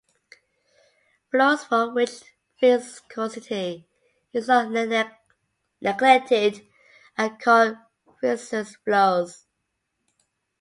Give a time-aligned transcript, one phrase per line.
[1.29, 2.23] Flows for which
[2.59, 3.87] viscosity
[4.33, 4.71] is not
[5.79, 6.65] neglected
[7.19, 7.77] are called
[8.19, 9.45] viscous flows.